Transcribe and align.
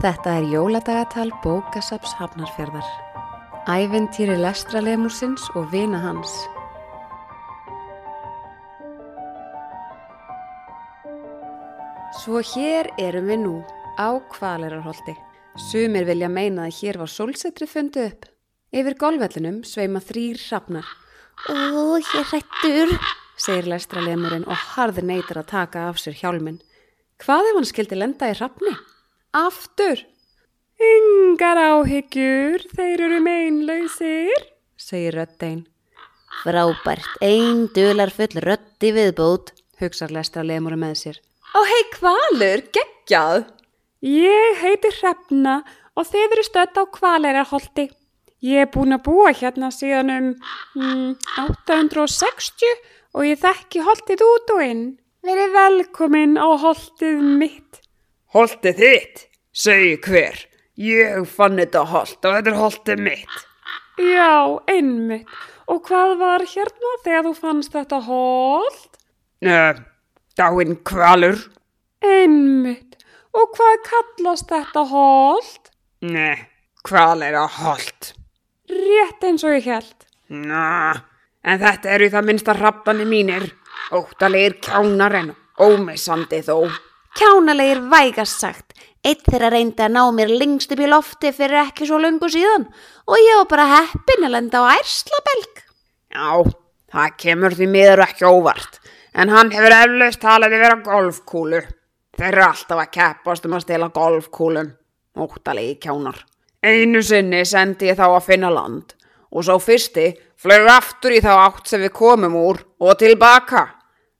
Þetta 0.00 0.32
er 0.38 0.46
jóladagatal 0.48 1.28
bókasaps 1.44 2.14
Hafnarfjörðar. 2.16 2.86
Æventýri 3.68 4.32
lestralemusins 4.40 5.42
og 5.52 5.66
vina 5.74 5.98
hans. 6.00 6.30
Svo 12.22 12.40
hér 12.40 12.88
erum 12.96 13.28
við 13.28 13.42
nú 13.42 13.52
á 14.00 14.16
kvalerarholti. 14.32 15.12
Sumir 15.68 16.06
vilja 16.08 16.30
meina 16.32 16.64
að 16.70 16.78
hér 16.78 16.96
var 17.02 17.12
sólsetri 17.12 17.68
fundið 17.68 18.06
upp. 18.06 18.24
Yfir 18.72 18.96
golvellinum 19.02 19.58
sveima 19.68 20.00
þrýr 20.00 20.40
hrafnar. 20.46 20.88
Ó, 21.52 22.00
ég 22.00 22.32
hrættur, 22.32 22.94
segir 23.36 23.68
lestralemurinn 23.68 24.48
og 24.48 24.64
harður 24.78 25.10
neytar 25.12 25.42
að 25.42 25.52
taka 25.52 25.90
af 25.90 26.00
sér 26.00 26.16
hjálminn. 26.22 26.56
Hvað 27.20 27.50
ef 27.50 27.60
hann 27.60 27.68
skildi 27.68 28.00
lenda 28.00 28.32
í 28.32 28.38
hrafni? 28.40 28.72
Aftur! 29.30 30.00
Yngar 30.82 31.58
áhyggjur, 31.62 32.64
þeir 32.74 33.02
eru 33.06 33.18
meinlausir, 33.22 34.40
segir 34.74 35.14
röddein. 35.14 35.60
Frábært, 36.40 37.06
ein 37.22 37.68
dular 37.76 38.10
full 38.10 38.40
rötti 38.42 38.90
viðbót. 38.96 39.52
Hugsar 39.78 40.10
lestralemurinn 40.10 40.82
með 40.82 40.96
sér. 40.98 41.20
Ó 41.54 41.62
hei 41.62 41.84
kvalur, 41.94 42.64
geggjað! 42.74 43.46
Ég 44.02 44.58
heiti 44.64 44.90
Hrefna 44.96 45.60
og 45.94 46.08
þeir 46.10 46.26
eru 46.26 46.46
stödd 46.48 46.80
á 46.82 46.84
kvalerarholti. 46.98 47.86
Ég 48.42 48.64
er 48.64 48.70
búin 48.74 48.96
að 48.96 49.04
búa 49.06 49.30
hérna 49.30 49.70
síðan 49.70 50.10
um 50.16 50.30
mm, 50.74 51.14
860 51.44 52.66
og 53.14 53.28
ég 53.28 53.38
þekki 53.38 53.86
holtið 53.86 54.26
út 54.26 54.54
og 54.56 54.64
inn. 54.66 54.84
Verið 55.22 55.54
velkomin 55.54 56.34
á 56.34 56.50
holtið 56.64 57.22
mitt. 57.22 57.79
Holtið 58.30 58.76
þitt, 58.78 59.22
segi 59.50 59.94
hver. 60.04 60.36
Ég 60.80 61.24
fann 61.28 61.58
þetta 61.58 61.82
holt 61.90 62.24
og 62.24 62.36
þetta 62.36 62.50
er 62.52 62.58
holtið 62.60 63.00
mitt. 63.02 63.40
Já, 64.00 64.60
einmitt. 64.70 65.32
Og 65.70 65.82
hvað 65.86 66.14
var 66.20 66.44
hérna 66.46 66.92
þegar 67.04 67.24
þú 67.26 67.32
fannst 67.36 67.74
þetta 67.74 67.98
holt? 68.06 69.00
Uh, 69.42 69.80
dáinn 70.38 70.78
kvalur. 70.86 71.42
Einmitt. 72.06 72.96
Og 73.34 73.50
hvað 73.54 73.76
kallast 73.86 74.48
þetta 74.50 74.84
holt? 74.90 75.70
Nei, 76.06 76.38
kval 76.86 77.22
er 77.26 77.36
að 77.38 77.58
holt. 77.60 78.12
Rétt 78.70 79.26
eins 79.26 79.42
og 79.46 79.56
ég 79.58 79.66
held. 79.70 80.06
Ná, 80.30 81.02
en 81.42 81.60
þetta 81.62 81.90
eru 81.96 82.08
það 82.14 82.30
minnsta 82.30 82.54
rappani 82.54 83.06
mínir. 83.10 83.48
Óttalegir 83.94 84.60
kjánar 84.62 85.18
en 85.18 85.34
ómissandi 85.58 86.40
þó. 86.46 86.70
Kjánalegir 87.18 87.82
vægast 87.90 88.40
sagt. 88.40 88.74
Eitt 89.00 89.24
þeirra 89.24 89.48
reyndi 89.54 89.80
að 89.80 89.94
ná 89.96 90.02
mér 90.12 90.30
lengst 90.30 90.72
upp 90.74 90.80
í 90.84 90.88
lofti 90.90 91.32
fyrir 91.32 91.62
ekki 91.64 91.86
svo 91.88 91.96
lungu 92.02 92.28
síðan 92.28 92.66
og 93.08 93.16
ég 93.16 93.38
var 93.40 93.48
bara 93.48 93.68
heppin 93.70 94.26
að 94.28 94.34
lenda 94.36 94.60
á 94.60 94.76
ærslabelg. 94.76 95.62
Já, 96.12 96.28
það 96.92 97.16
kemur 97.24 97.56
því 97.56 97.68
miður 97.72 98.04
ekki 98.04 98.28
óvart. 98.28 98.80
En 99.16 99.32
hann 99.32 99.50
hefur 99.54 99.74
eflaust 99.74 100.20
talað 100.22 100.52
að 100.52 100.64
vera 100.66 100.82
golfkúlu. 100.84 101.62
Þeir 102.20 102.28
eru 102.28 102.44
alltaf 102.44 102.84
að 102.84 102.92
keppast 102.98 103.48
um 103.48 103.56
að 103.56 103.64
stela 103.64 103.90
golfkúlum. 103.94 104.70
Óttalegi 105.16 105.78
kjánar. 105.80 106.20
Einu 106.60 107.00
sinni 107.02 107.40
sendi 107.48 107.88
ég 107.88 107.96
þá 107.96 108.06
að 108.10 108.26
finna 108.28 108.52
land 108.52 108.94
og 109.30 109.46
svo 109.46 109.56
fyrsti 109.62 110.10
flög 110.40 110.68
aftur 110.68 111.14
í 111.16 111.22
þá 111.24 111.32
átt 111.38 111.70
sem 111.70 111.80
við 111.80 111.94
komum 111.96 112.36
úr 112.36 112.60
og 112.84 112.98
tilbaka. 113.00 113.64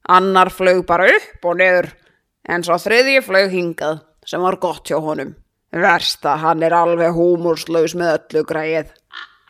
Annar 0.09 0.48
flög 0.50 0.86
bara 0.88 1.10
upp 1.12 1.44
og 1.44 1.59
neður 1.60 1.91
en 2.50 2.65
svo 2.66 2.78
þriðji 2.83 3.22
flög 3.27 3.53
hingað 3.55 4.00
sem 4.27 4.43
var 4.43 4.59
gott 4.62 4.91
hjá 4.91 4.99
honum. 5.03 5.34
Versta, 5.71 6.34
hann 6.43 6.65
er 6.66 6.75
alveg 6.75 7.15
húmurslaus 7.15 7.94
með 7.99 8.16
öllu 8.16 8.47
græið. 8.49 8.91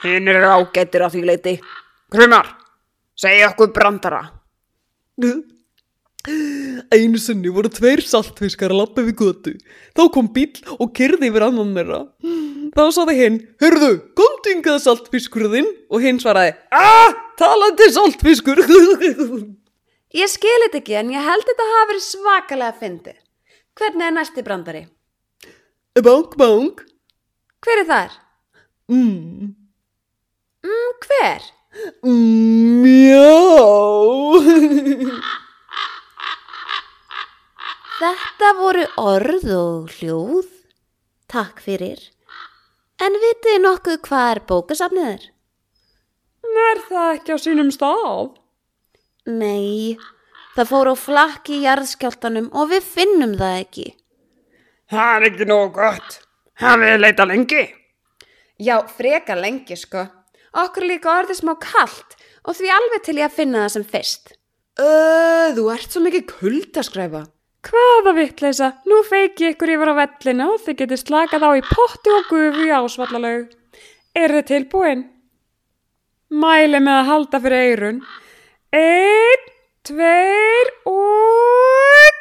Hinn 0.05 0.29
er 0.29 0.45
ágættir 0.45 1.05
af 1.05 1.15
því 1.15 1.23
leiti. 1.29 1.55
Krumar, 2.13 2.49
segja 3.17 3.51
okkur 3.53 3.73
brandara. 3.77 4.27
Einu 6.93 7.21
sinni 7.21 7.49
voru 7.53 7.71
tveir 7.73 8.03
saltfiskar 8.05 8.75
að 8.75 8.83
lappa 8.83 9.05
við 9.05 9.17
götu. 9.23 9.55
Þá 9.97 10.03
kom 10.13 10.29
bíl 10.35 10.53
og 10.77 10.93
kyrði 10.97 11.31
yfir 11.31 11.47
annan 11.49 11.73
þeirra. 11.77 12.03
Þá 12.77 12.83
saði 12.95 13.17
hinn, 13.19 13.39
hörðu, 13.63 13.93
komdu 14.19 14.53
yngað 14.55 14.83
saltfiskurðinn 14.85 15.71
og 15.91 16.05
hinn 16.05 16.21
svaraði, 16.23 16.53
aah, 16.71 17.17
talandi 17.41 17.89
saltfiskur. 17.97 18.61
Ég 20.11 20.27
skil 20.27 20.57
þetta 20.65 20.81
ekki 20.81 20.97
en 20.99 21.13
ég 21.15 21.23
held 21.23 21.45
þetta 21.47 21.67
hafi 21.69 21.89
verið 21.93 22.03
svakalega 22.03 22.79
fyndið. 22.81 23.19
Hvernig 23.79 24.07
er 24.09 24.15
næsti 24.17 24.43
brandari? 24.43 24.83
Bánk, 26.01 26.35
bánk. 26.41 26.83
Hver 27.63 27.83
er 27.83 27.87
þar? 27.87 28.17
Mm. 28.91 29.55
Mm, 30.67 30.93
hver? 31.07 31.47
Mjá. 32.83 33.31
Þetta 38.01 38.53
voru 38.59 38.87
orð 38.99 39.47
og 39.55 39.95
hljóð. 40.01 40.51
Takk 41.31 41.63
fyrir. 41.63 42.03
En 42.99 43.15
vitið 43.23 43.63
nokkuð 43.63 44.03
hvað 44.09 44.35
er 44.35 44.43
bókasafnið 44.51 45.11
er? 45.15 45.31
Er 46.71 46.87
það 46.89 47.15
ekki 47.15 47.37
á 47.37 47.39
sínum 47.39 47.71
stað? 47.71 48.40
Nei, 49.31 49.99
það 50.57 50.71
fór 50.73 50.91
á 50.91 50.95
flakki 50.99 51.59
í 51.59 51.65
jarðskjáltanum 51.67 52.49
og 52.57 52.71
við 52.73 52.87
finnum 52.97 53.37
það 53.39 53.59
ekki. 53.65 53.87
Það 54.91 55.13
er 55.17 55.27
ekki 55.29 55.47
nógu 55.47 55.69
gott. 55.77 56.17
Hafið 56.61 56.91
þið 56.93 57.05
leitað 57.05 57.31
lengi? 57.31 57.67
Já, 58.61 58.77
freka 58.97 59.37
lengi 59.39 59.77
sko. 59.79 60.05
Okkur 60.61 60.85
er 60.85 60.91
líka 60.91 61.13
orðið 61.15 61.39
smá 61.39 61.55
kallt 61.63 62.17
og 62.45 62.57
því 62.59 62.73
alveg 62.75 63.05
til 63.07 63.19
ég 63.21 63.29
að 63.29 63.37
finna 63.37 63.65
það 63.65 63.75
sem 63.77 63.85
fyrst. 63.93 64.33
Öð, 64.81 65.55
þú 65.57 65.69
ert 65.75 65.95
svo 65.95 66.03
mikið 66.05 66.27
kuldaskræfa. 66.33 67.23
Hvaða 67.71 68.13
vittleisa? 68.17 68.71
Nú 68.89 69.03
feiki 69.05 69.51
ykkur 69.53 69.75
yfir 69.75 69.93
á 69.93 69.95
vellina 70.01 70.49
og 70.55 70.63
þið 70.65 70.79
getur 70.81 71.01
slakað 71.01 71.45
á 71.45 71.51
í 71.61 71.65
potti 71.69 72.13
og 72.17 72.29
gufu 72.31 72.67
í 72.67 72.73
ásvallalaug. 72.73 73.51
Er 74.17 74.35
þið 74.37 74.47
tilbúin? 74.49 75.03
Mæli 76.31 76.81
með 76.81 76.97
að 76.97 77.09
halda 77.11 77.41
fyrir 77.45 77.67
eirun. 77.71 78.01
Einn, 78.71 79.47
tveir 79.83 80.69
og... 80.87 82.19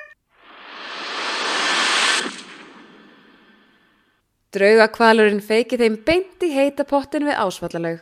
Draugakvalurinn 4.50 5.44
feiki 5.46 5.78
þeim 5.78 6.00
beint 6.08 6.42
í 6.42 6.50
heita 6.56 6.88
pottin 6.90 7.28
við 7.30 7.38
ásvallalaug. 7.38 8.02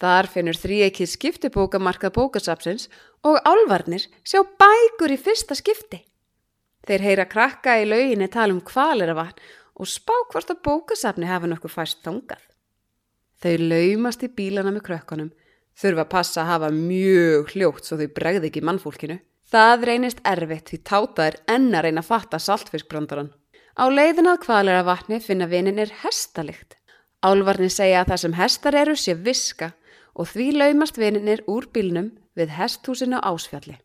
Þar 0.00 0.28
finnur 0.32 0.56
þríekið 0.56 1.12
skiptibókamarkað 1.12 2.16
bókasapsins 2.16 2.88
og 3.20 3.36
álvarnir 3.44 4.08
sjá 4.24 4.40
bækur 4.40 5.12
í 5.12 5.20
fyrsta 5.20 5.52
skipti. 5.56 6.00
Þeir 6.88 7.04
heyra 7.10 7.28
krakka 7.28 7.76
í 7.76 7.84
lauginni 7.84 8.32
tala 8.32 8.56
um 8.56 8.64
kvaleravatn 8.64 9.44
og 9.76 9.92
spá 9.92 10.16
hvort 10.32 10.48
að 10.48 10.64
bókasapni 10.64 11.28
hafa 11.28 11.52
nokkuð 11.52 11.76
fæst 11.76 12.00
þangað. 12.08 12.40
Þau 13.36 13.56
laumast 13.68 14.24
í 14.24 14.32
bílana 14.32 14.72
með 14.72 14.88
krökkunum, 14.88 15.34
þurfa 15.76 16.04
að 16.06 16.12
passa 16.12 16.42
að 16.42 16.50
hafa 16.52 16.70
mjög 16.74 17.52
hljótt 17.54 17.88
svo 17.88 17.98
þau 18.00 18.12
bregði 18.16 18.50
ekki 18.50 18.64
mannfólkinu. 18.64 19.18
Það 19.46 19.84
reynist 19.90 20.22
erfitt 20.26 20.72
því 20.72 20.78
tátaður 20.90 21.36
enn 21.54 21.68
að 21.70 21.86
reyna 21.86 22.02
að 22.02 22.08
fatta 22.10 22.40
saltfiskbrandaran. 22.42 23.30
Á 23.76 23.84
leiðin 23.92 24.30
að 24.32 24.42
kvaleravatni 24.46 25.20
finna 25.22 25.46
vininir 25.46 25.92
hestalikt. 26.02 26.78
Álvarnir 27.22 27.70
segja 27.72 28.02
að 28.02 28.12
það 28.12 28.22
sem 28.22 28.36
hestar 28.40 28.78
eru 28.82 28.96
sé 28.96 29.14
viska 29.14 29.72
og 30.16 30.30
því 30.32 30.46
laumast 30.56 30.98
vininir 30.98 31.44
úr 31.46 31.68
bílnum 31.72 32.10
við 32.36 32.54
hesthúsinu 32.56 33.20
ásfjalli. 33.20 33.76